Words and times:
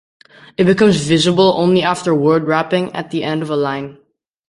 It 0.57 0.63
becomes 0.63 0.97
visible 1.05 1.53
only 1.57 1.83
after 1.83 2.11
word 2.11 2.45
wrapping 2.47 2.91
at 2.95 3.11
the 3.11 3.23
end 3.23 3.43
of 3.43 3.51
a 3.51 3.55
line. 3.55 3.99